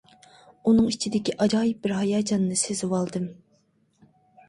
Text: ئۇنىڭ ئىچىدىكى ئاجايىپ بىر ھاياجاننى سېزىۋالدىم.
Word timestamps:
ئۇنىڭ 0.71 0.87
ئىچىدىكى 0.91 1.35
ئاجايىپ 1.45 1.85
بىر 1.85 1.95
ھاياجاننى 1.99 2.61
سېزىۋالدىم. 2.65 3.33